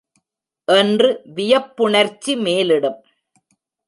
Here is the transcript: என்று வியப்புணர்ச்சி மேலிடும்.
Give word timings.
என்று 0.67 1.09
வியப்புணர்ச்சி 1.35 2.35
மேலிடும். 2.35 2.99